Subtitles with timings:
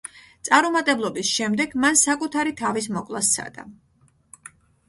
[0.47, 3.71] წარუმატებლობის შემდეგ მან საკუთარი თავის მოკვლა სცადა.